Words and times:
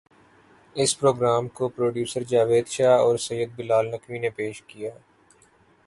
اس 0.75 0.91
programme 0.99 1.47
کو 1.47 1.69
producer 1.69 2.23
Javed 2.23 2.67
Shah 2.67 2.97
اور 2.99 3.17
سید 3.27 3.49
بلا 3.55 3.81
ل 3.81 3.87
نقوی 3.93 4.17
نے 4.19 4.29
پیش 4.37 4.61
کیا 4.61 4.91